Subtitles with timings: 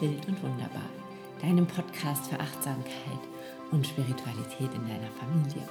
[0.00, 0.88] wild und wunderbar,
[1.40, 3.20] deinem Podcast für Achtsamkeit
[3.70, 5.62] und Spiritualität in deiner Familie.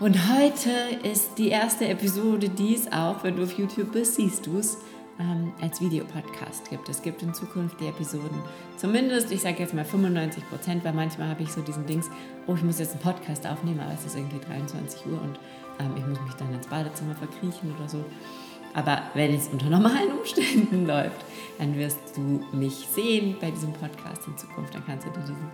[0.00, 4.46] Und heute ist die erste Episode, die es auch, wenn du auf YouTube bist, siehst
[4.46, 4.78] du es,
[5.20, 6.88] ähm, als Videopodcast gibt.
[6.88, 8.40] Es gibt in Zukunft die Episoden,
[8.76, 12.10] zumindest, ich sage jetzt mal 95 Prozent, weil manchmal habe ich so diesen Dings,
[12.46, 15.38] oh, ich muss jetzt einen Podcast aufnehmen, aber es ist irgendwie 23 Uhr und
[15.80, 18.04] ähm, ich muss mich dann ins Badezimmer verkriechen oder so.
[18.74, 21.24] Aber wenn es unter normalen Umständen läuft,
[21.58, 24.74] dann wirst du mich sehen bei diesem Podcast in Zukunft.
[24.74, 25.50] Dann kannst du dir diesen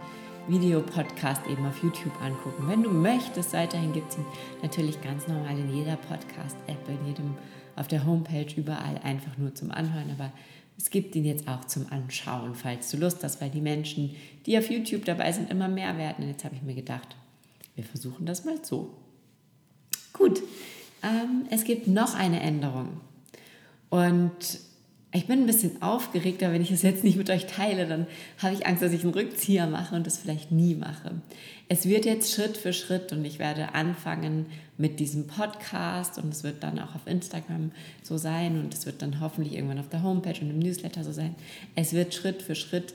[0.47, 2.69] Videopodcast eben auf YouTube angucken.
[2.69, 4.25] Wenn du möchtest, weiterhin gibt es ihn
[4.63, 7.35] natürlich ganz normal in jeder Podcast-App, in jedem,
[7.77, 10.11] auf der Homepage, überall einfach nur zum Anhören.
[10.13, 10.33] Aber
[10.79, 14.15] es gibt ihn jetzt auch zum Anschauen, falls du Lust hast, weil die Menschen,
[14.47, 16.23] die auf YouTube dabei sind, immer mehr werden.
[16.23, 17.17] Und jetzt habe ich mir gedacht,
[17.75, 18.91] wir versuchen das mal so.
[20.19, 20.43] Gut,
[21.03, 23.01] ähm, es gibt noch eine Änderung.
[23.89, 24.61] Und
[25.13, 28.07] ich bin ein bisschen aufgeregter, wenn ich es jetzt nicht mit euch teile, dann
[28.39, 31.13] habe ich Angst, dass ich einen Rückzieher mache und das vielleicht nie mache.
[31.69, 36.43] Es wird jetzt Schritt für Schritt und ich werde anfangen mit diesem Podcast und es
[36.43, 37.73] wird dann auch auf Instagram
[38.03, 41.13] so sein und es wird dann hoffentlich irgendwann auf der Homepage und im Newsletter so
[41.13, 41.37] sein.
[41.75, 42.93] Es wird Schritt für Schritt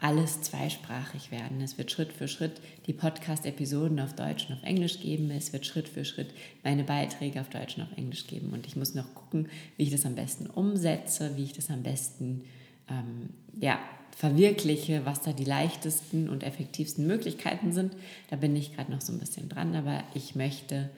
[0.00, 1.60] alles zweisprachig werden.
[1.60, 5.30] Es wird Schritt für Schritt die Podcast-Episoden auf Deutsch und auf Englisch geben.
[5.30, 6.28] Es wird Schritt für Schritt
[6.62, 8.52] meine Beiträge auf Deutsch und auf Englisch geben.
[8.52, 11.82] Und ich muss noch gucken, wie ich das am besten umsetze, wie ich das am
[11.82, 12.44] besten
[12.88, 13.78] ähm, ja,
[14.16, 17.94] verwirkliche, was da die leichtesten und effektivsten Möglichkeiten sind.
[18.30, 20.90] Da bin ich gerade noch so ein bisschen dran, aber ich möchte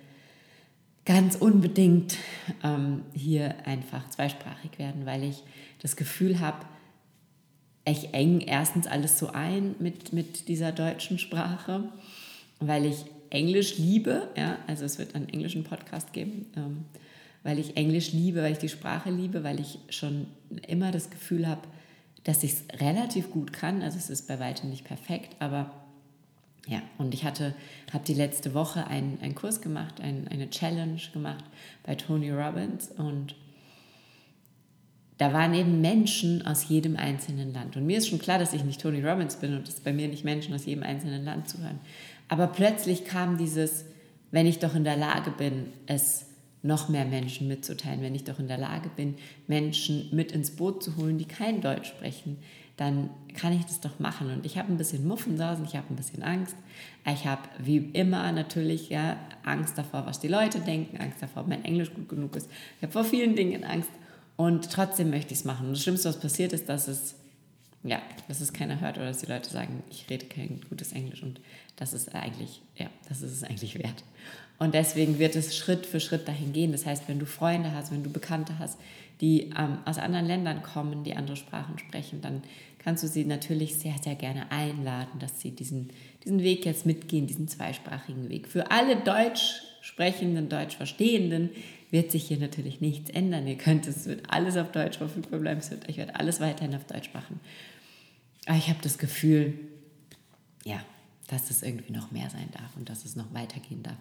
[1.05, 2.17] ganz unbedingt
[2.63, 5.43] ähm, hier einfach zweisprachig werden, weil ich
[5.81, 6.67] das Gefühl habe,
[7.87, 11.85] ich eng erstens alles so ein mit, mit dieser deutschen Sprache,
[12.59, 14.29] weil ich Englisch liebe.
[14.37, 16.85] Ja, also es wird einen englischen Podcast geben, ähm,
[17.45, 20.27] weil ich Englisch liebe, weil ich die Sprache liebe, weil ich schon
[20.67, 21.63] immer das Gefühl habe,
[22.25, 23.83] dass ich es relativ gut kann.
[23.83, 25.71] Also es ist bei weitem nicht perfekt, aber
[26.67, 27.55] ja, und ich hatte,
[27.93, 31.45] habe die letzte Woche einen, einen Kurs gemacht, ein, eine Challenge gemacht
[31.85, 33.37] bei Tony Robbins und
[35.19, 37.77] da waren eben Menschen aus jedem einzelnen Land.
[37.77, 40.09] Und mir ist schon klar, dass ich nicht Tony Robbins bin und dass bei mir
[40.09, 41.81] nicht Menschen aus jedem einzelnen Land zuhören.
[42.29, 43.87] Aber plötzlich kam dieses,
[44.31, 46.27] wenn ich doch in der Lage bin, es
[46.63, 49.15] noch mehr Menschen mitzuteilen, wenn ich doch in der Lage bin,
[49.47, 52.39] Menschen mit ins Boot zu holen, die kein Deutsch sprechen,
[52.77, 54.31] dann kann ich das doch machen.
[54.31, 56.57] Und ich habe ein bisschen Muffensausen, ich habe ein bisschen Angst.
[57.11, 61.49] Ich habe wie immer natürlich ja, Angst davor, was die Leute denken, Angst davor, ob
[61.49, 62.51] mein Englisch gut genug ist.
[62.77, 63.91] Ich habe vor vielen Dingen Angst.
[64.37, 65.67] Und trotzdem möchte ich es machen.
[65.67, 67.15] Und das Schlimmste, was passiert, ist, dass es,
[67.83, 71.23] ja, dass es keiner hört oder dass die Leute sagen, ich rede kein gutes Englisch
[71.23, 71.41] und
[71.77, 74.05] das ist eigentlich, ja, das ist es eigentlich wert.
[74.59, 76.73] Und deswegen wird es Schritt für Schritt dahin gehen.
[76.73, 78.79] Das heißt, wenn du Freunde hast, wenn du Bekannte hast,
[79.21, 82.43] die ähm, aus anderen Ländern kommen, die andere Sprachen sprechen, dann
[82.79, 85.91] kannst du sie natürlich sehr, sehr gerne einladen, dass sie diesen,
[86.25, 88.49] diesen Weg jetzt mitgehen, diesen zweisprachigen Weg.
[88.49, 91.51] Für alle Deutsch sprechenden, Deutsch verstehenden
[91.93, 93.47] wird sich hier natürlich nichts ändern.
[93.47, 96.75] Ihr könnt, es wird alles auf Deutsch verfügbar bleiben, es wird, ich werde alles weiterhin
[96.75, 97.39] auf Deutsch machen.
[98.47, 99.55] Aber ich habe das Gefühl,
[100.65, 100.83] ja,
[101.29, 103.99] dass es irgendwie noch mehr sein darf und dass es noch weitergehen darf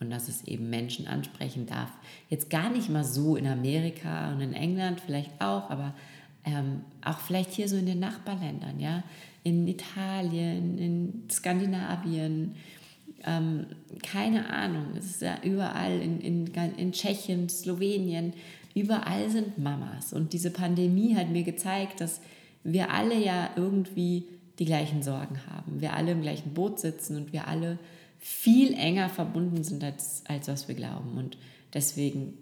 [0.00, 1.90] und dass es eben Menschen ansprechen darf.
[2.28, 5.94] Jetzt gar nicht mal so in Amerika und in England vielleicht auch, aber
[6.44, 9.02] ähm, auch vielleicht hier so in den Nachbarländern, ja,
[9.44, 12.54] in Italien, in Skandinavien,
[13.26, 13.66] ähm,
[14.02, 16.46] keine Ahnung, es ist ja überall in, in,
[16.76, 18.32] in Tschechien, Slowenien,
[18.74, 20.12] überall sind Mamas.
[20.12, 22.20] Und diese Pandemie hat mir gezeigt, dass
[22.64, 24.26] wir alle ja irgendwie
[24.58, 25.80] die gleichen Sorgen haben.
[25.80, 27.78] Wir alle im gleichen Boot sitzen und wir alle
[28.18, 31.16] viel enger verbunden sind, als, als was wir glauben.
[31.16, 31.36] Und
[31.74, 32.34] deswegen,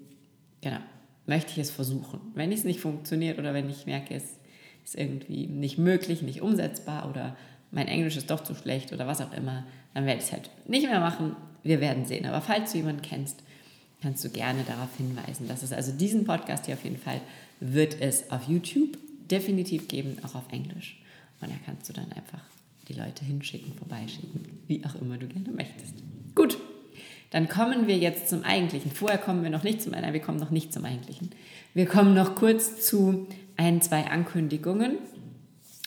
[0.60, 0.80] genau,
[1.26, 2.20] möchte ich es versuchen.
[2.34, 4.24] Wenn es nicht funktioniert oder wenn ich merke, es
[4.84, 7.36] ist irgendwie nicht möglich, nicht umsetzbar oder
[7.70, 9.64] mein Englisch ist doch zu schlecht oder was auch immer,
[9.94, 11.36] dann werde ich es halt nicht mehr machen.
[11.62, 12.26] Wir werden sehen.
[12.26, 13.42] Aber falls du jemanden kennst,
[14.02, 17.20] kannst du gerne darauf hinweisen, dass es also diesen Podcast hier auf jeden Fall
[17.60, 18.96] wird es auf YouTube
[19.30, 21.00] definitiv geben, auch auf Englisch.
[21.40, 22.40] Und da kannst du dann einfach
[22.88, 25.94] die Leute hinschicken, vorbeischicken, wie auch immer du gerne möchtest.
[26.34, 26.58] Gut,
[27.30, 28.90] dann kommen wir jetzt zum Eigentlichen.
[28.90, 31.30] Vorher kommen wir noch nicht zum, nein, wir kommen noch nicht zum Eigentlichen.
[31.74, 34.98] Wir kommen noch kurz zu ein, zwei Ankündigungen.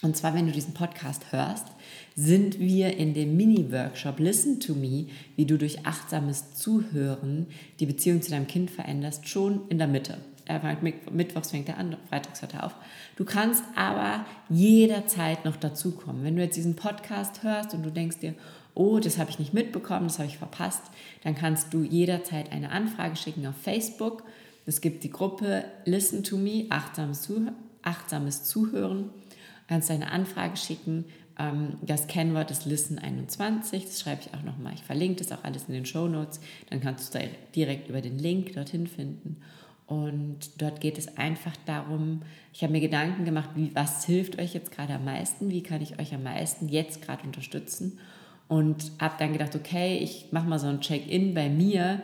[0.02, 1.68] Und zwar, wenn du diesen Podcast hörst,
[2.16, 7.48] sind wir in dem Mini-Workshop Listen to Me, wie du durch achtsames Zuhören
[7.80, 10.18] die Beziehung zu deinem Kind veränderst, schon in der Mitte.
[10.46, 12.76] Er fängt, Mittwochs fängt er an, freitags hört er auf.
[13.16, 16.24] Du kannst aber jederzeit noch dazukommen.
[16.24, 18.34] Wenn du jetzt diesen Podcast hörst und du denkst dir,
[18.76, 20.84] oh, das habe ich nicht mitbekommen, das habe ich verpasst,
[21.24, 24.24] dann kannst du jederzeit eine Anfrage schicken auf Facebook
[24.66, 27.48] Es gibt die Gruppe Listen to Me, achtsames, Zuh
[27.82, 29.04] achtsames Zuhören.
[29.04, 31.06] Du kannst deine Anfrage schicken.
[31.40, 34.74] Ähm, das Kennwort ist Listen21, das schreibe ich auch nochmal.
[34.74, 36.40] Ich verlinke das auch alles in den Show Notes.
[36.70, 37.26] Dann kannst du da
[37.56, 39.38] direkt über den Link dorthin finden.
[39.86, 42.22] Und dort geht es einfach darum,
[42.54, 45.82] ich habe mir Gedanken gemacht, wie, was hilft euch jetzt gerade am meisten, wie kann
[45.82, 48.00] ich euch am meisten jetzt gerade unterstützen.
[48.48, 52.02] Und habe dann gedacht, okay, ich mache mal so ein Check-in bei mir.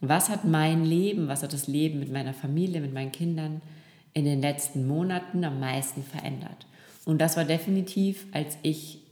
[0.00, 3.62] Was hat mein Leben, was hat das Leben mit meiner Familie, mit meinen Kindern
[4.14, 6.66] in den letzten Monaten am meisten verändert?
[7.04, 9.02] Und das war definitiv, als ich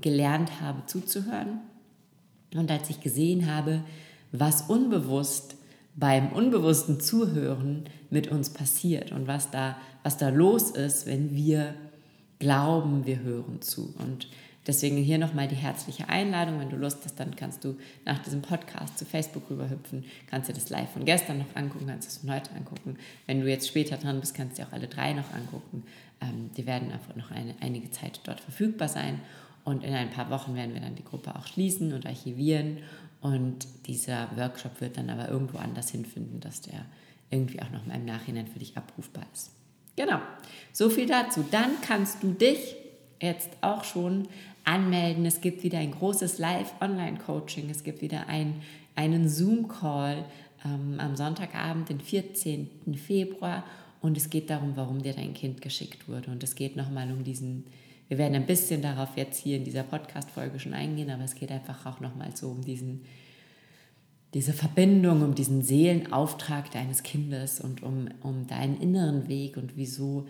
[0.00, 1.60] gelernt habe zuzuhören
[2.54, 3.82] und als ich gesehen habe,
[4.32, 5.56] was unbewusst
[5.96, 11.74] beim unbewussten Zuhören mit uns passiert und was da, was da los ist, wenn wir
[12.38, 13.92] glauben, wir hören zu.
[13.98, 14.28] Und
[14.66, 16.58] deswegen hier nochmal die herzliche Einladung.
[16.58, 20.54] Wenn du Lust hast, dann kannst du nach diesem Podcast zu Facebook rüberhüpfen, kannst dir
[20.54, 22.96] das live von gestern noch angucken, kannst es von heute angucken.
[23.26, 25.84] Wenn du jetzt später dran bist, kannst du dir auch alle drei noch angucken.
[26.20, 29.20] Ähm, die werden einfach noch eine, einige Zeit dort verfügbar sein.
[29.64, 32.78] Und in ein paar Wochen werden wir dann die Gruppe auch schließen und archivieren.
[33.20, 36.86] Und dieser Workshop wird dann aber irgendwo anders hinfinden, dass der
[37.30, 39.50] irgendwie auch noch mal im Nachhinein für dich abrufbar ist.
[39.96, 40.18] Genau,
[40.72, 41.44] so viel dazu.
[41.50, 42.76] Dann kannst du dich
[43.20, 44.28] jetzt auch schon
[44.64, 45.26] anmelden.
[45.26, 47.70] Es gibt wieder ein großes Live-Online-Coaching.
[47.70, 48.62] Es gibt wieder ein,
[48.94, 50.24] einen Zoom-Call
[50.64, 52.68] ähm, am Sonntagabend, den 14.
[52.94, 53.64] Februar.
[54.00, 56.30] Und es geht darum, warum dir dein Kind geschickt wurde.
[56.30, 57.64] Und es geht nochmal um diesen,
[58.08, 61.50] wir werden ein bisschen darauf jetzt hier in dieser Podcast-Folge schon eingehen, aber es geht
[61.50, 63.02] einfach auch nochmal so um diesen,
[64.32, 70.26] diese Verbindung, um diesen Seelenauftrag deines Kindes und um, um deinen inneren Weg und wieso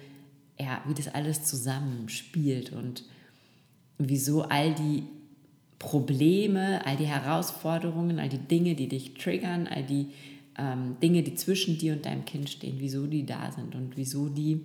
[0.56, 3.05] er, wie das alles zusammenspielt und
[4.08, 5.05] wieso all die
[5.79, 10.08] Probleme, all die Herausforderungen, all die Dinge, die dich triggern, all die
[10.58, 14.29] ähm, Dinge, die zwischen dir und deinem Kind stehen, wieso die da sind und wieso
[14.29, 14.61] die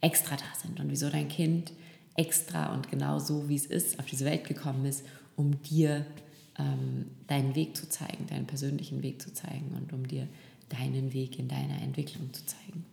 [0.00, 1.72] extra da sind und wieso dein Kind
[2.16, 5.04] extra und genau so, wie es ist, auf diese Welt gekommen ist,
[5.36, 6.06] um dir
[6.58, 10.28] ähm, deinen Weg zu zeigen, deinen persönlichen Weg zu zeigen und um dir
[10.68, 12.84] deinen Weg in deiner Entwicklung zu zeigen.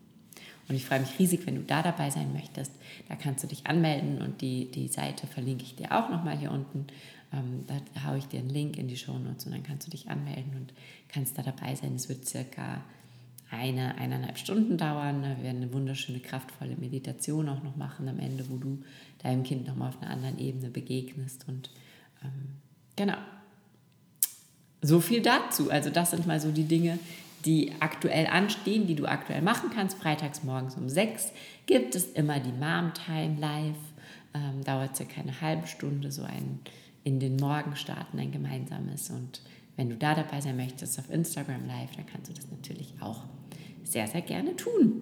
[0.69, 2.71] Und ich freue mich riesig, wenn du da dabei sein möchtest.
[3.07, 6.51] Da kannst du dich anmelden und die, die Seite verlinke ich dir auch nochmal hier
[6.51, 6.85] unten.
[7.33, 9.91] Ähm, da haue ich dir einen Link in die Show Notes und dann kannst du
[9.91, 10.73] dich anmelden und
[11.07, 11.95] kannst da dabei sein.
[11.95, 12.81] Es wird circa
[13.49, 15.23] eine, eineinhalb Stunden dauern.
[15.23, 18.83] Wir werden eine wunderschöne, kraftvolle Meditation auch noch machen am Ende, wo du
[19.23, 21.45] deinem Kind nochmal auf einer anderen Ebene begegnest.
[21.47, 21.71] Und
[22.23, 22.57] ähm,
[22.95, 23.17] genau.
[24.83, 25.71] So viel dazu.
[25.71, 26.99] Also das sind mal so die Dinge,
[27.45, 29.97] die aktuell anstehen, die du aktuell machen kannst.
[29.97, 31.31] Freitags morgens um sechs
[31.65, 33.77] gibt es immer die Mom Time live.
[34.33, 36.59] Ähm, dauert circa eine halbe Stunde, so ein
[37.03, 39.09] in den Morgen starten, ein gemeinsames.
[39.09, 39.41] Und
[39.75, 43.23] wenn du da dabei sein möchtest auf Instagram live, dann kannst du das natürlich auch
[43.83, 45.01] sehr, sehr gerne tun.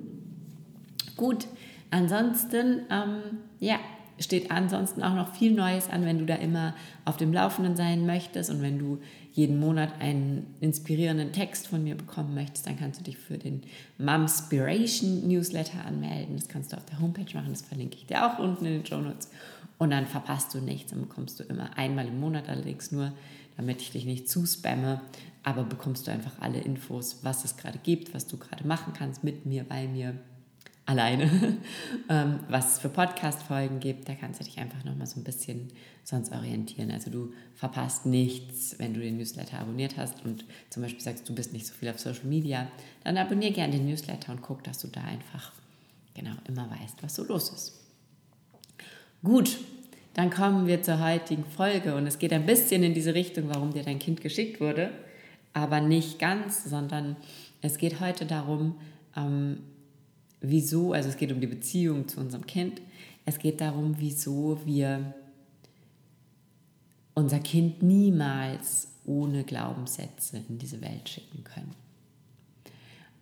[1.17, 1.47] Gut,
[1.89, 3.79] ansonsten, ähm, ja,
[4.19, 6.73] steht ansonsten auch noch viel Neues an, wenn du da immer
[7.05, 8.99] auf dem Laufenden sein möchtest und wenn du
[9.33, 13.61] jeden Monat einen inspirierenden Text von mir bekommen möchtest, dann kannst du dich für den
[13.99, 16.35] Momspiration Newsletter anmelden.
[16.35, 18.85] Das kannst du auf der Homepage machen, das verlinke ich dir auch unten in den
[18.85, 19.29] Show Notes.
[19.77, 23.13] Und dann verpasst du nichts, dann bekommst du immer einmal im Monat allerdings nur,
[23.57, 25.01] damit ich dich nicht zuspamme,
[25.43, 29.23] aber bekommst du einfach alle Infos, was es gerade gibt, was du gerade machen kannst
[29.23, 30.15] mit mir, bei mir
[30.87, 31.57] alleine,
[32.09, 34.09] ähm, was es für Podcast-Folgen gibt.
[34.09, 35.67] Da kannst du dich einfach nochmal so ein bisschen
[36.03, 36.89] sonst orientieren.
[36.89, 41.35] Also du verpasst nichts, wenn du den Newsletter abonniert hast und zum Beispiel sagst, du
[41.35, 42.67] bist nicht so viel auf Social Media,
[43.03, 45.51] dann abonniere gerne den Newsletter und guck, dass du da einfach
[46.15, 47.73] genau immer weißt, was so los ist.
[49.23, 49.57] Gut,
[50.13, 53.73] dann kommen wir zur heutigen Folge und es geht ein bisschen in diese Richtung, warum
[53.73, 54.91] dir dein Kind geschickt wurde,
[55.53, 57.17] aber nicht ganz, sondern
[57.61, 58.75] es geht heute darum,
[59.15, 59.57] ähm,
[60.41, 62.81] wieso, also es geht um die Beziehung zu unserem Kind,
[63.25, 65.13] es geht darum, wieso wir
[67.13, 71.73] unser Kind niemals ohne Glaubenssätze in diese Welt schicken können.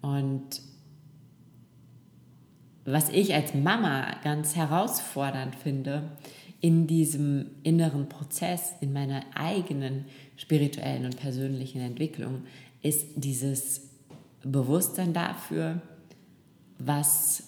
[0.02, 0.62] Und
[2.84, 6.12] was ich als Mama ganz herausfordernd finde,
[6.62, 10.06] in diesem inneren Prozess, in meiner eigenen
[10.36, 12.44] spirituellen und persönlichen Entwicklung,
[12.82, 13.90] ist dieses
[14.44, 15.82] Bewusstsein dafür,
[16.86, 17.44] was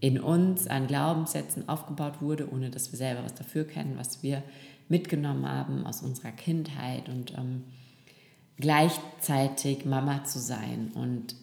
[0.00, 4.42] in uns an Glaubenssätzen aufgebaut wurde, ohne dass wir selber was dafür kennen, was wir
[4.88, 7.64] mitgenommen haben aus unserer Kindheit und ähm,
[8.58, 11.36] gleichzeitig Mama zu sein und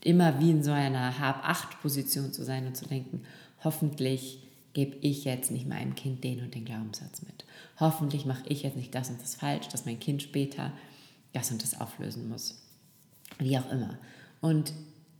[0.00, 3.22] immer wie in so einer Hab-Acht-Position zu sein und zu denken,
[3.64, 7.44] hoffentlich gebe ich jetzt nicht meinem Kind den und den Glaubenssatz mit.
[7.80, 10.72] Hoffentlich mache ich jetzt nicht das und das falsch, dass mein Kind später
[11.32, 12.62] das und das auflösen muss.
[13.38, 13.98] Wie auch immer.
[14.40, 14.72] Und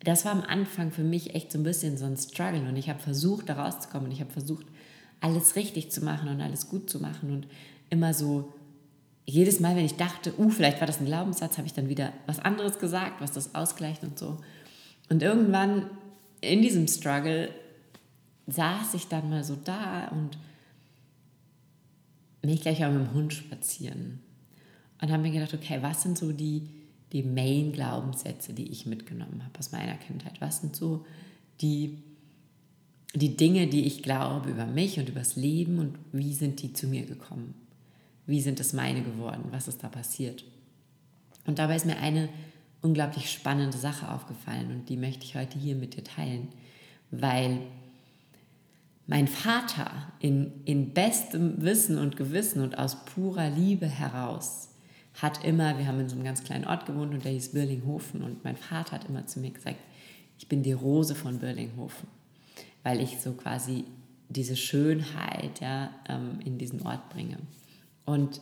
[0.02, 2.88] das war am Anfang für mich echt so ein bisschen so ein Struggle und ich
[2.88, 4.66] habe versucht, da rauszukommen und ich habe versucht,
[5.20, 7.46] alles richtig zu machen und alles gut zu machen und
[7.90, 8.52] immer so
[9.26, 12.12] jedes Mal, wenn ich dachte, uh, vielleicht war das ein Glaubenssatz, habe ich dann wieder
[12.26, 14.38] was anderes gesagt, was das ausgleicht und so.
[15.08, 15.88] Und irgendwann
[16.42, 17.48] in diesem Struggle
[18.46, 20.36] saß ich dann mal so da und
[22.42, 24.20] bin ich gleich auch mit dem Hund spazieren
[25.00, 26.68] und habe mir gedacht, okay, was sind so die
[27.12, 30.40] die Main-Glaubenssätze, die ich mitgenommen habe aus meiner Kindheit?
[30.40, 31.04] Was sind so
[31.60, 31.98] die,
[33.14, 36.72] die Dinge, die ich glaube über mich und über das Leben und wie sind die
[36.72, 37.54] zu mir gekommen?
[38.26, 39.44] Wie sind es meine geworden?
[39.50, 40.44] Was ist da passiert?
[41.46, 42.28] Und dabei ist mir eine
[42.82, 46.48] unglaublich spannende Sache aufgefallen und die möchte ich heute hier mit dir teilen,
[47.10, 47.60] weil
[49.06, 54.68] mein Vater in, in bestem Wissen und Gewissen und aus purer Liebe heraus
[55.14, 58.22] hat immer, wir haben in so einem ganz kleinen Ort gewohnt und der hieß Birlinghofen
[58.22, 59.78] und mein Vater hat immer zu mir gesagt,
[60.38, 62.08] ich bin die Rose von Birlinghofen,
[62.82, 63.84] weil ich so quasi
[64.28, 67.38] diese Schönheit ja, ähm, in diesen Ort bringe.
[68.04, 68.40] Und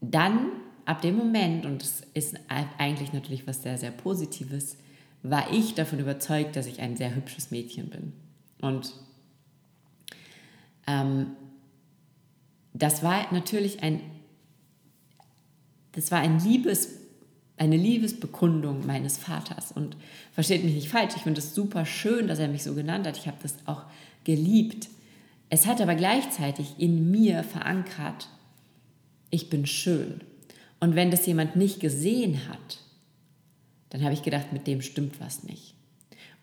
[0.00, 0.50] dann,
[0.84, 4.76] ab dem Moment, und das ist eigentlich natürlich was sehr, sehr Positives,
[5.22, 8.12] war ich davon überzeugt, dass ich ein sehr hübsches Mädchen bin.
[8.60, 8.92] Und
[10.86, 11.28] ähm,
[12.74, 14.00] das war natürlich ein
[15.96, 16.90] das war ein Liebes,
[17.56, 19.72] eine Liebesbekundung meines Vaters.
[19.72, 19.96] Und
[20.32, 23.16] versteht mich nicht falsch, ich finde es super schön, dass er mich so genannt hat.
[23.16, 23.82] Ich habe das auch
[24.24, 24.88] geliebt.
[25.48, 28.28] Es hat aber gleichzeitig in mir verankert,
[29.30, 30.20] ich bin schön.
[30.80, 32.78] Und wenn das jemand nicht gesehen hat,
[33.88, 35.74] dann habe ich gedacht, mit dem stimmt was nicht.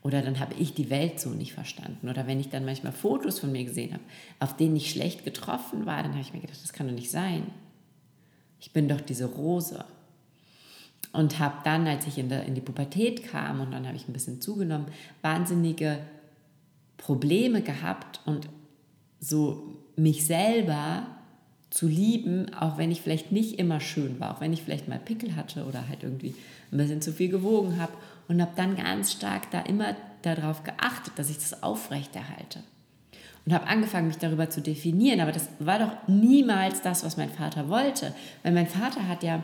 [0.01, 2.09] Oder dann habe ich die Welt so nicht verstanden.
[2.09, 4.03] Oder wenn ich dann manchmal Fotos von mir gesehen habe,
[4.39, 7.11] auf denen ich schlecht getroffen war, dann habe ich mir gedacht, das kann doch nicht
[7.11, 7.43] sein
[8.63, 9.83] ich bin doch diese Rose.
[11.11, 14.07] Und habe dann, als ich in, der, in die Pubertät kam und dann habe ich
[14.07, 14.87] ein bisschen zugenommen,
[15.21, 15.99] wahnsinnige
[16.95, 18.47] Probleme gehabt und
[19.19, 21.05] so mich selber
[21.71, 24.97] zu lieben, auch wenn ich vielleicht nicht immer schön war, auch wenn ich vielleicht mal
[24.97, 26.33] Pickel hatte oder halt irgendwie
[26.71, 27.91] ein bisschen zu viel gewogen habe
[28.29, 32.63] und habe dann ganz stark da immer darauf geachtet, dass ich das aufrechterhalte
[33.45, 35.19] und habe angefangen, mich darüber zu definieren.
[35.19, 38.13] Aber das war doch niemals das, was mein Vater wollte.
[38.41, 39.43] Weil mein Vater hat ja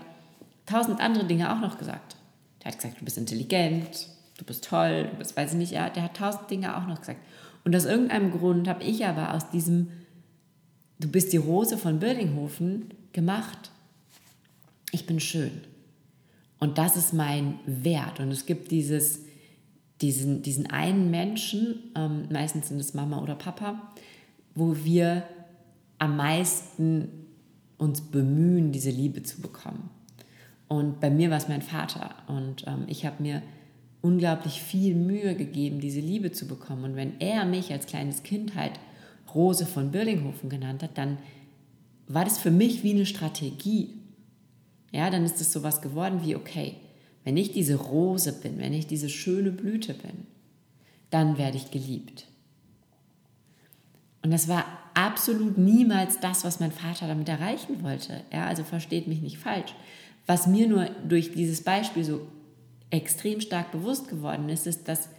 [0.65, 2.15] tausend andere Dinge auch noch gesagt.
[2.63, 5.89] Der hat gesagt, du bist intelligent, du bist toll, du bist, weiß ich nicht, ja,
[5.89, 7.19] der hat tausend Dinge auch noch gesagt.
[7.65, 9.89] Und aus irgendeinem Grund habe ich aber aus diesem,
[10.99, 13.71] du bist die Rose von Birdinghofen gemacht,
[14.91, 15.61] ich bin schön.
[16.59, 18.19] Und das ist mein Wert.
[18.19, 19.21] Und es gibt dieses,
[20.01, 23.91] diesen, diesen einen Menschen, ähm, meistens sind es Mama oder Papa,
[24.55, 25.23] wo wir
[25.97, 27.09] am meisten
[27.77, 29.89] uns bemühen, diese Liebe zu bekommen.
[30.67, 32.11] Und bei mir war es mein Vater.
[32.27, 33.41] Und ähm, ich habe mir
[34.01, 36.83] unglaublich viel Mühe gegeben, diese Liebe zu bekommen.
[36.83, 38.73] Und wenn er mich als kleines Kind halt
[39.33, 41.17] Rose von Birlinghofen genannt hat, dann
[42.07, 43.95] war das für mich wie eine Strategie.
[44.91, 46.75] Ja, dann ist es sowas geworden wie, okay,
[47.29, 50.25] wenn ich diese Rose bin, wenn ich diese schöne Blüte bin,
[51.11, 52.25] dann werde ich geliebt.
[54.23, 58.21] Und das war absolut niemals das, was mein Vater damit erreichen wollte.
[58.33, 59.75] Ja, also versteht mich nicht falsch.
[60.25, 62.21] Was mir nur durch dieses Beispiel so
[62.89, 65.09] extrem stark bewusst geworden ist, ist, dass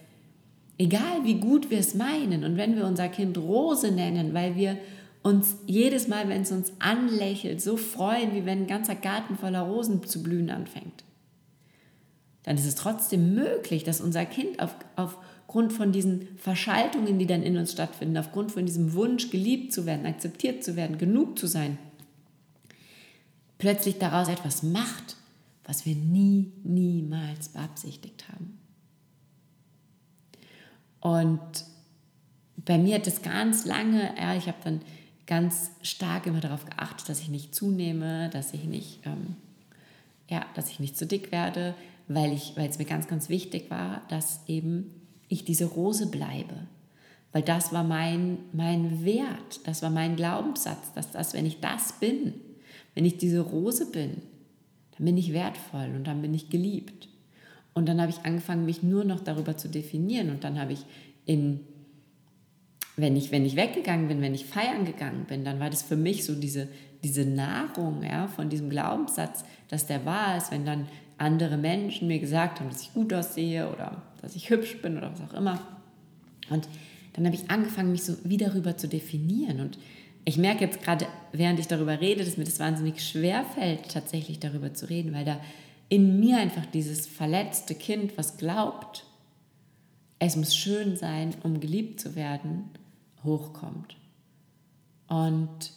[0.78, 4.78] egal wie gut wir es meinen und wenn wir unser Kind Rose nennen, weil wir
[5.22, 9.62] uns jedes Mal, wenn es uns anlächelt, so freuen, wie wenn ein ganzer Garten voller
[9.62, 11.04] Rosen zu blühen anfängt
[12.42, 17.42] dann ist es trotzdem möglich, dass unser Kind auf, aufgrund von diesen Verschaltungen, die dann
[17.42, 21.46] in uns stattfinden, aufgrund von diesem Wunsch, geliebt zu werden, akzeptiert zu werden, genug zu
[21.46, 21.78] sein,
[23.58, 25.16] plötzlich daraus etwas macht,
[25.64, 28.58] was wir nie, niemals beabsichtigt haben.
[31.00, 31.40] Und
[32.56, 34.80] bei mir hat es ganz lange, ja, ich habe dann
[35.26, 39.36] ganz stark immer darauf geachtet, dass ich nicht zunehme, dass ich nicht, ähm,
[40.28, 41.74] ja, dass ich nicht zu dick werde,
[42.12, 44.90] weil, es mir ganz, ganz wichtig war, dass eben
[45.28, 46.66] ich diese Rose bleibe.
[47.30, 51.92] Weil das war mein, mein Wert, das war mein Glaubenssatz, dass das, wenn ich das
[52.00, 52.34] bin,
[52.96, 54.22] wenn ich diese Rose bin,
[54.96, 57.08] dann bin ich wertvoll und dann bin ich geliebt.
[57.74, 60.30] Und dann habe ich angefangen, mich nur noch darüber zu definieren.
[60.30, 60.84] Und dann habe ich
[61.26, 61.60] in,
[62.96, 65.96] wenn ich, wenn ich weggegangen bin, wenn ich feiern gegangen bin, dann war das für
[65.96, 66.66] mich so diese,
[67.04, 70.88] diese Nahrung ja, von diesem Glaubenssatz, dass der wahr ist, wenn dann
[71.20, 75.12] andere Menschen mir gesagt haben, dass ich gut aussehe oder dass ich hübsch bin oder
[75.12, 75.60] was auch immer.
[76.48, 76.68] Und
[77.12, 79.60] dann habe ich angefangen, mich so wieder darüber zu definieren.
[79.60, 79.78] Und
[80.24, 84.38] ich merke jetzt gerade, während ich darüber rede, dass mir das wahnsinnig schwer fällt, tatsächlich
[84.38, 85.40] darüber zu reden, weil da
[85.88, 89.04] in mir einfach dieses verletzte Kind, was glaubt,
[90.18, 92.70] es muss schön sein, um geliebt zu werden,
[93.24, 93.96] hochkommt.
[95.08, 95.72] Und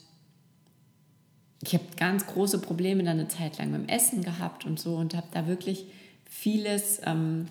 [1.65, 4.95] ich habe ganz große Probleme dann eine Zeit lang mit dem Essen gehabt und so
[4.95, 5.85] und habe da wirklich
[6.25, 7.47] vieles, ähm,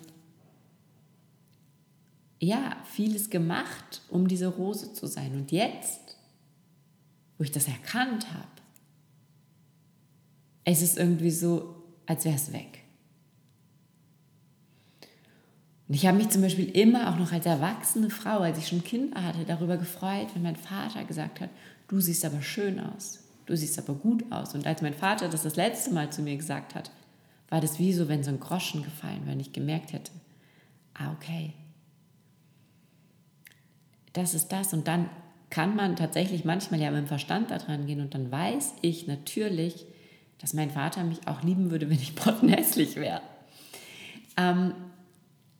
[2.39, 5.33] ja, vieles gemacht, um diese Rose zu sein.
[5.33, 6.17] Und jetzt,
[7.37, 8.47] wo ich das erkannt habe,
[10.65, 12.83] es ist irgendwie so, als wäre es weg.
[15.87, 18.83] Und ich habe mich zum Beispiel immer auch noch als erwachsene Frau, als ich schon
[18.83, 21.49] Kinder hatte, darüber gefreut, wenn mein Vater gesagt hat,
[21.87, 24.55] du siehst aber schön aus, du siehst aber gut aus.
[24.55, 26.91] Und als mein Vater das das letzte Mal zu mir gesagt hat,
[27.49, 30.11] war das wie so, wenn so ein Groschen gefallen wäre, wenn ich gemerkt hätte,
[30.93, 31.53] ah, okay,
[34.13, 34.73] das ist das.
[34.73, 35.09] Und dann
[35.49, 39.05] kann man tatsächlich manchmal ja mit dem Verstand da dran gehen und dann weiß ich
[39.05, 39.85] natürlich,
[40.39, 43.21] dass mein Vater mich auch lieben würde, wenn ich pottenhässlich wäre.
[44.35, 44.73] Ähm,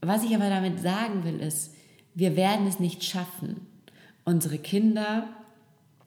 [0.01, 1.75] was ich aber damit sagen will, ist,
[2.15, 3.67] wir werden es nicht schaffen,
[4.25, 5.27] unsere Kinder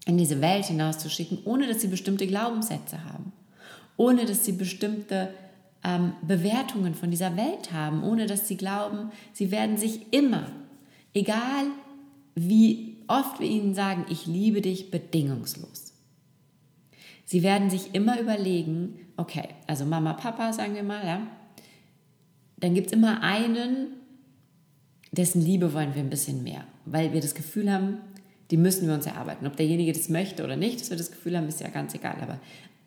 [0.06, 3.32] in diese Welt hinauszuschicken, ohne dass sie bestimmte Glaubenssätze haben,
[3.96, 5.30] ohne dass sie bestimmte
[5.84, 10.46] ähm, Bewertungen von dieser Welt haben, ohne dass sie glauben, sie werden sich immer,
[11.12, 11.66] egal
[12.34, 15.92] wie oft wir ihnen sagen, ich liebe dich bedingungslos.
[17.24, 21.26] Sie werden sich immer überlegen, okay, also Mama, Papa, sagen wir mal, ja,
[22.58, 23.88] dann gibt es immer einen,
[25.10, 27.98] dessen Liebe wollen wir ein bisschen mehr, weil wir das Gefühl haben,
[28.50, 29.46] die müssen wir uns erarbeiten.
[29.46, 32.16] Ob derjenige das möchte oder nicht, dass wir das Gefühl haben, ist ja ganz egal.
[32.20, 32.40] Aber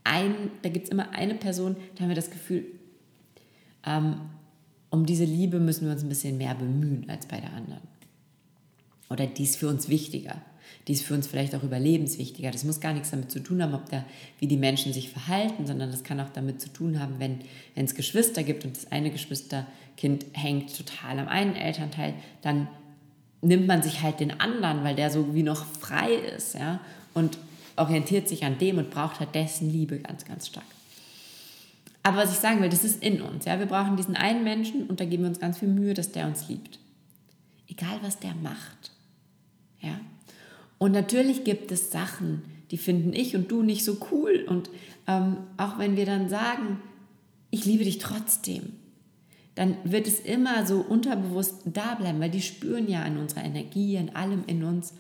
[0.04, 2.66] ein, da gibt es immer eine Person, da haben wir das Gefühl,
[3.86, 4.22] ähm,
[4.90, 7.82] um diese Liebe müssen wir uns ein bisschen mehr bemühen als bei der anderen.
[9.10, 10.42] Oder die ist für uns wichtiger.
[10.88, 12.52] Die ist für uns vielleicht auch überlebenswichtiger.
[12.52, 14.06] Das muss gar nichts damit zu tun haben, ob der,
[14.40, 17.40] wie die Menschen sich verhalten, sondern das kann auch damit zu tun haben, wenn,
[17.76, 22.68] wenn es Geschwister gibt und das eine Geschwisterkind hängt total am einen Elternteil, dann
[23.42, 26.80] nimmt man sich halt den anderen, weil der so wie noch frei ist, ja,
[27.14, 27.38] und
[27.76, 30.66] orientiert sich an dem und braucht halt dessen Liebe ganz, ganz stark.
[32.04, 34.88] Aber was ich sagen will, das ist in uns, ja, wir brauchen diesen einen Menschen
[34.88, 36.80] und da geben wir uns ganz viel Mühe, dass der uns liebt.
[37.68, 38.92] Egal, was der macht,
[39.82, 40.00] ja.
[40.78, 44.70] Und natürlich gibt es Sachen, die finden ich und du nicht so cool und
[45.08, 46.82] ähm, auch wenn wir dann sagen,
[47.52, 48.74] ich liebe dich trotzdem,
[49.60, 53.98] dann wird es immer so unterbewusst da bleiben, weil die spüren ja an unserer Energie,
[53.98, 54.94] an allem in uns,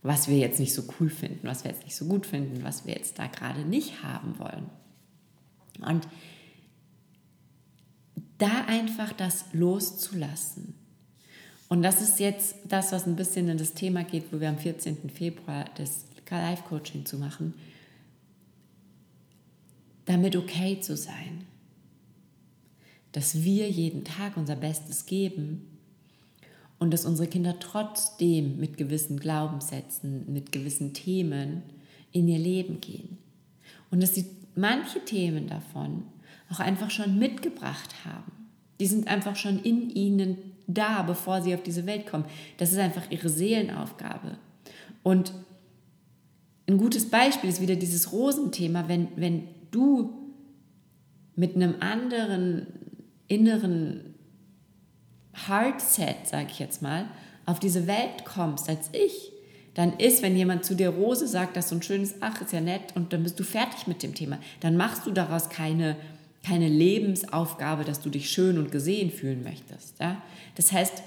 [0.00, 2.86] was wir jetzt nicht so cool finden, was wir jetzt nicht so gut finden, was
[2.86, 4.70] wir jetzt da gerade nicht haben wollen.
[5.86, 6.08] Und
[8.38, 10.72] da einfach das loszulassen.
[11.68, 14.56] Und das ist jetzt das, was ein bisschen in das Thema geht, wo wir am
[14.56, 15.10] 14.
[15.10, 17.52] Februar das Live-Coaching zu machen,
[20.06, 21.44] damit okay zu sein
[23.12, 25.66] dass wir jeden Tag unser Bestes geben
[26.78, 31.62] und dass unsere Kinder trotzdem mit gewissen Glaubenssätzen, mit gewissen Themen
[32.10, 33.18] in ihr Leben gehen.
[33.90, 36.04] Und dass sie manche Themen davon
[36.50, 38.32] auch einfach schon mitgebracht haben.
[38.80, 42.24] Die sind einfach schon in ihnen da, bevor sie auf diese Welt kommen.
[42.56, 44.38] Das ist einfach ihre Seelenaufgabe.
[45.02, 45.32] Und
[46.68, 50.12] ein gutes Beispiel ist wieder dieses Rosenthema, wenn, wenn du
[51.34, 52.66] mit einem anderen
[53.28, 54.14] inneren
[55.46, 57.06] Heartset, sage ich jetzt mal,
[57.46, 59.32] auf diese Welt kommst als ich,
[59.74, 62.52] dann ist, wenn jemand zu dir Rose sagt, das ist so ein schönes Ach, ist
[62.52, 65.96] ja nett und dann bist du fertig mit dem Thema, dann machst du daraus keine,
[66.44, 69.98] keine Lebensaufgabe, dass du dich schön und gesehen fühlen möchtest.
[69.98, 70.20] Ja?
[70.56, 71.02] Das heißt,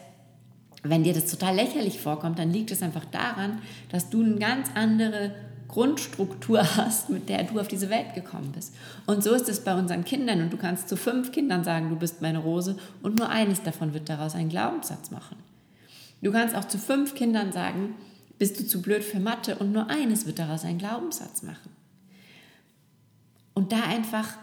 [0.81, 4.69] wenn dir das total lächerlich vorkommt, dann liegt es einfach daran, dass du eine ganz
[4.75, 5.31] andere
[5.67, 8.73] Grundstruktur hast, mit der du auf diese Welt gekommen bist.
[9.05, 10.41] Und so ist es bei unseren Kindern.
[10.41, 13.93] Und du kannst zu fünf Kindern sagen, du bist meine Rose und nur eines davon
[13.93, 15.37] wird daraus einen Glaubenssatz machen.
[16.21, 17.95] Du kannst auch zu fünf Kindern sagen,
[18.37, 21.71] bist du zu blöd für Mathe und nur eines wird daraus einen Glaubenssatz machen.
[23.53, 24.33] Und da einfach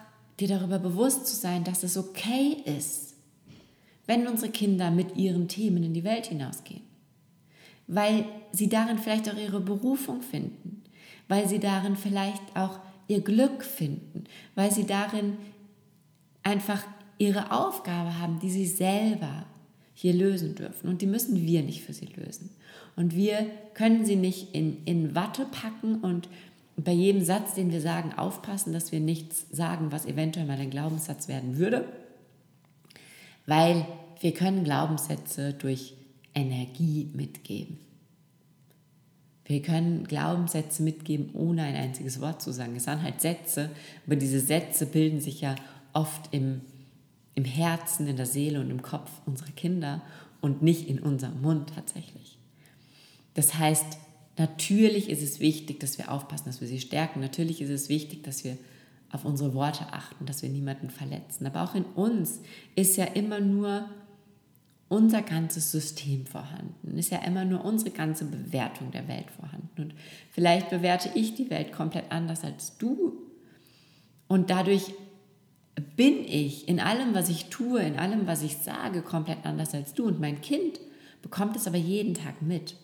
[0.40, 3.14] dir darüber bewusst zu sein, dass es okay ist,
[4.06, 6.82] wenn unsere Kinder mit ihren Themen in die Welt hinausgehen.
[7.86, 10.81] Weil sie darin vielleicht auch ihre Berufung finden
[11.32, 15.38] weil sie darin vielleicht auch ihr Glück finden, weil sie darin
[16.42, 16.82] einfach
[17.16, 19.46] ihre Aufgabe haben, die sie selber
[19.94, 20.90] hier lösen dürfen.
[20.90, 22.50] Und die müssen wir nicht für sie lösen.
[22.96, 26.28] Und wir können sie nicht in, in Watte packen und
[26.76, 30.68] bei jedem Satz, den wir sagen, aufpassen, dass wir nichts sagen, was eventuell mal ein
[30.68, 31.86] Glaubenssatz werden würde,
[33.46, 33.86] weil
[34.20, 35.94] wir können Glaubenssätze durch
[36.34, 37.78] Energie mitgeben.
[39.44, 42.76] Wir können Glaubenssätze mitgeben, ohne ein einziges Wort zu sagen.
[42.76, 43.70] Es sind halt Sätze,
[44.06, 45.56] aber diese Sätze bilden sich ja
[45.92, 46.60] oft im,
[47.34, 50.02] im Herzen, in der Seele und im Kopf unserer Kinder
[50.40, 52.38] und nicht in unserem Mund tatsächlich.
[53.34, 53.98] Das heißt,
[54.38, 57.20] natürlich ist es wichtig, dass wir aufpassen, dass wir sie stärken.
[57.20, 58.56] Natürlich ist es wichtig, dass wir
[59.10, 61.46] auf unsere Worte achten, dass wir niemanden verletzen.
[61.46, 62.40] Aber auch in uns
[62.74, 63.88] ist ja immer nur
[64.92, 69.84] unser ganzes System vorhanden, ist ja immer nur unsere ganze Bewertung der Welt vorhanden.
[69.84, 69.94] Und
[70.30, 73.16] vielleicht bewerte ich die Welt komplett anders als du.
[74.28, 74.92] Und dadurch
[75.96, 79.94] bin ich in allem, was ich tue, in allem, was ich sage, komplett anders als
[79.94, 80.04] du.
[80.04, 80.78] Und mein Kind
[81.22, 82.76] bekommt es aber jeden Tag mit.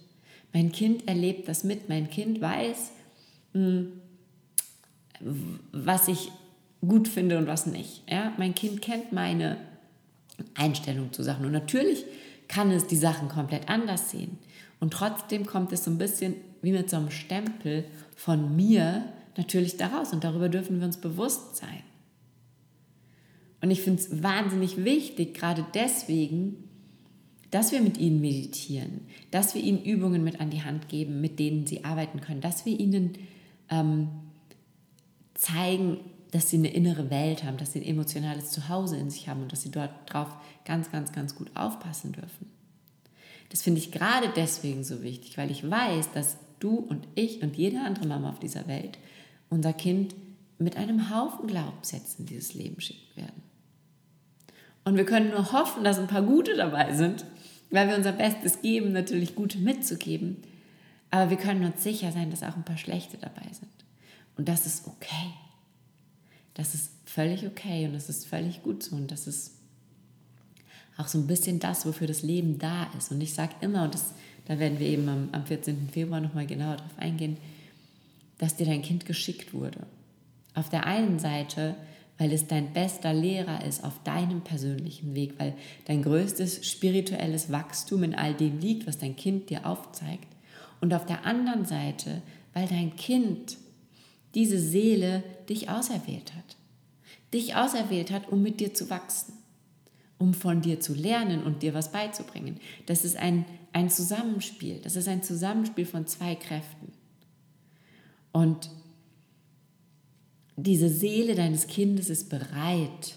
[0.54, 1.90] Mein Kind erlebt das mit.
[1.90, 2.90] Mein Kind weiß,
[3.52, 3.92] hm,
[5.72, 6.32] was ich
[6.80, 8.10] gut finde und was nicht.
[8.10, 8.32] Ja?
[8.38, 9.58] Mein Kind kennt meine
[10.54, 11.46] Einstellung zu Sachen.
[11.46, 12.04] Und natürlich
[12.46, 14.38] kann es die Sachen komplett anders sehen.
[14.80, 17.84] Und trotzdem kommt es so ein bisschen wie mit so einem Stempel
[18.16, 19.04] von mir
[19.36, 20.12] natürlich daraus.
[20.12, 21.82] Und darüber dürfen wir uns bewusst sein.
[23.60, 26.68] Und ich finde es wahnsinnig wichtig, gerade deswegen,
[27.50, 31.38] dass wir mit ihnen meditieren, dass wir ihnen Übungen mit an die Hand geben, mit
[31.38, 33.14] denen sie arbeiten können, dass wir ihnen
[33.68, 34.08] ähm,
[35.34, 35.98] zeigen,
[36.30, 39.52] dass sie eine innere Welt haben, dass sie ein emotionales Zuhause in sich haben und
[39.52, 40.28] dass sie dort drauf
[40.64, 42.50] ganz, ganz, ganz gut aufpassen dürfen.
[43.50, 47.56] Das finde ich gerade deswegen so wichtig, weil ich weiß, dass du und ich und
[47.56, 48.98] jede andere Mama auf dieser Welt
[49.48, 50.14] unser Kind
[50.58, 53.42] mit einem Haufen Glaubenssätzen dieses Leben schicken werden.
[54.84, 57.24] Und wir können nur hoffen, dass ein paar gute dabei sind,
[57.70, 60.42] weil wir unser Bestes geben, natürlich gute mitzugeben.
[61.10, 63.70] Aber wir können uns sicher sein, dass auch ein paar schlechte dabei sind.
[64.36, 65.32] Und das ist okay.
[66.58, 68.94] Das ist völlig okay und das ist völlig gut so.
[68.94, 69.52] Und das ist
[70.98, 73.10] auch so ein bisschen das, wofür das Leben da ist.
[73.10, 74.12] Und ich sage immer, und das,
[74.44, 75.88] da werden wir eben am, am 14.
[75.90, 77.38] Februar nochmal genauer darauf eingehen,
[78.36, 79.86] dass dir dein Kind geschickt wurde.
[80.54, 81.74] Auf der einen Seite
[82.18, 85.54] weil es dein bester Lehrer ist auf deinem persönlichen Weg, weil
[85.86, 90.26] dein größtes spirituelles Wachstum in all dem liegt, was dein Kind dir aufzeigt.
[90.80, 92.20] Und auf der anderen Seite,
[92.52, 93.56] weil dein Kind,
[94.34, 96.56] diese Seele, dich auserwählt hat.
[97.32, 99.34] Dich auserwählt hat, um mit dir zu wachsen,
[100.18, 102.58] um von dir zu lernen und dir was beizubringen.
[102.86, 104.80] Das ist ein, ein Zusammenspiel.
[104.82, 106.92] Das ist ein Zusammenspiel von zwei Kräften.
[108.32, 108.70] Und
[110.56, 113.16] diese Seele deines Kindes ist bereit,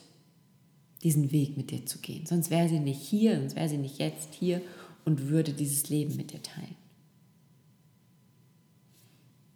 [1.03, 2.25] diesen Weg mit dir zu gehen.
[2.25, 4.61] Sonst wäre sie nicht hier, sonst wäre sie nicht jetzt hier
[5.05, 6.75] und würde dieses Leben mit dir teilen.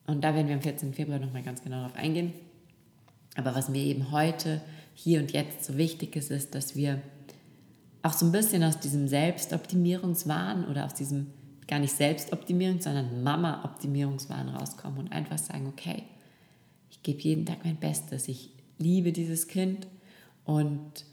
[0.07, 0.93] Und da werden wir am 14.
[0.93, 2.33] Februar nochmal ganz genau darauf eingehen.
[3.35, 4.61] Aber was mir eben heute,
[4.93, 7.01] hier und jetzt so wichtig ist, ist, dass wir
[8.01, 11.27] auch so ein bisschen aus diesem Selbstoptimierungswahn oder aus diesem
[11.67, 16.03] gar nicht Selbstoptimierung, sondern Mama-Optimierungswahn rauskommen und einfach sagen, okay,
[16.91, 18.27] ich gebe jeden Tag mein Bestes.
[18.27, 19.87] Ich liebe dieses Kind
[20.43, 21.05] und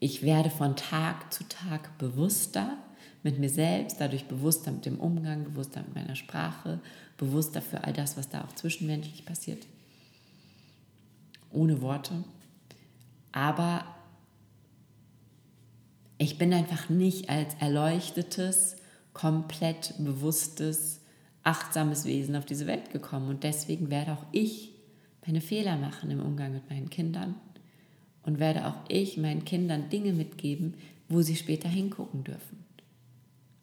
[0.00, 2.76] ich werde von Tag zu Tag bewusster
[3.26, 6.78] mit mir selbst, dadurch bewusster mit dem Umgang, bewusster mit meiner Sprache,
[7.18, 9.66] bewusster für all das, was da auch zwischenmenschlich passiert.
[11.50, 12.22] Ohne Worte.
[13.32, 13.84] Aber
[16.18, 18.76] ich bin einfach nicht als erleuchtetes,
[19.12, 21.00] komplett bewusstes,
[21.42, 23.28] achtsames Wesen auf diese Welt gekommen.
[23.28, 24.72] Und deswegen werde auch ich
[25.26, 27.34] meine Fehler machen im Umgang mit meinen Kindern
[28.22, 30.74] und werde auch ich meinen Kindern Dinge mitgeben,
[31.08, 32.65] wo sie später hingucken dürfen.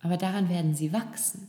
[0.03, 1.47] Aber daran werden sie wachsen.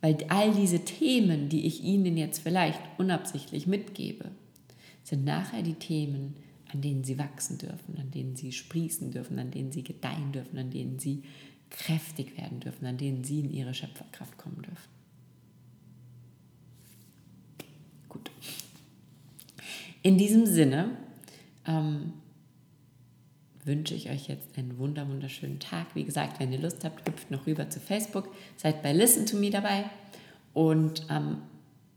[0.00, 4.30] Weil all diese Themen, die ich ihnen jetzt vielleicht unabsichtlich mitgebe,
[5.02, 6.36] sind nachher die Themen,
[6.72, 10.58] an denen sie wachsen dürfen, an denen sie sprießen dürfen, an denen sie gedeihen dürfen,
[10.58, 11.24] an denen sie
[11.70, 14.90] kräftig werden dürfen, an denen sie in ihre Schöpferkraft kommen dürfen.
[18.08, 18.30] Gut.
[20.02, 20.96] In diesem Sinne
[21.66, 22.12] ähm,
[23.64, 25.86] wünsche ich euch jetzt einen wunder wunderschönen Tag.
[25.94, 29.36] Wie gesagt, wenn ihr Lust habt, hüpft noch rüber zu Facebook, seid bei Listen to
[29.36, 29.84] Me dabei
[30.52, 31.42] und am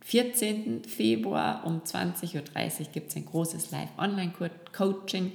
[0.02, 0.86] 14.
[0.86, 5.34] Februar um 20.30 Uhr gibt es ein großes Live-Online-Coaching.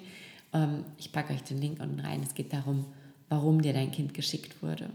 [0.54, 2.22] Ähm, ich packe euch den Link unten rein.
[2.22, 2.86] Es geht darum,
[3.28, 4.88] warum dir dein Kind geschickt wurde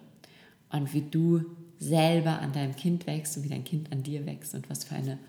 [0.71, 1.45] und wie du
[1.77, 4.95] selber an deinem Kind wächst und wie dein Kind an dir wächst und was für
[4.95, 5.19] eine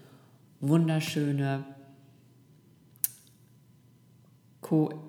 [0.60, 1.64] wunderschöne
[4.62, 5.08] Co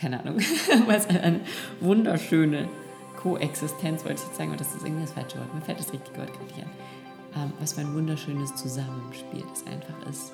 [0.00, 0.38] keine Ahnung,
[0.86, 1.40] was eine
[1.80, 2.68] wunderschöne
[3.16, 5.54] Koexistenz, wollte ich jetzt sagen, aber das ist irgendwie das falsche Wort.
[5.54, 6.70] Mir fällt das richtige Wort gerade nicht an.
[7.36, 10.32] Ähm, was für ein wunderschönes Zusammenspiel das einfach ist.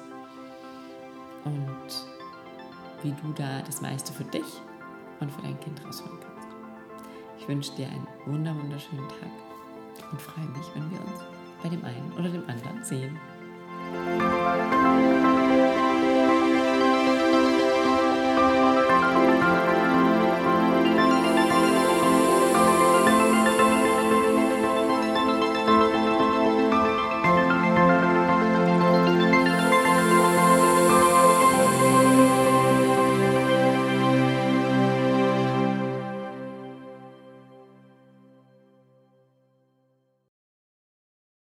[1.44, 2.07] Und
[3.02, 4.46] wie du da das meiste für dich
[5.20, 6.48] und für dein Kind rausholen kannst.
[7.38, 11.20] Ich wünsche dir einen wunder wunderschönen Tag und freue mich, wenn wir uns
[11.62, 13.18] bei dem einen oder dem anderen sehen.